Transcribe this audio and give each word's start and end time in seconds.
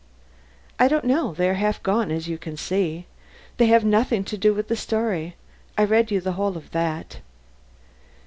"I 0.79 0.87
don't 0.87 1.05
know, 1.05 1.35
they 1.35 1.47
are 1.47 1.53
half 1.61 1.83
gone 1.83 2.09
as 2.09 2.27
you 2.27 2.39
can 2.39 2.57
see. 2.57 3.05
They 3.57 3.67
have 3.67 3.85
nothing 3.85 4.23
to 4.23 4.35
do 4.35 4.51
with 4.51 4.67
the 4.67 4.75
story. 4.75 5.35
I 5.77 5.83
read 5.83 6.09
you 6.09 6.19
the 6.19 6.31
whole 6.31 6.57
of 6.57 6.71
that." 6.71 7.19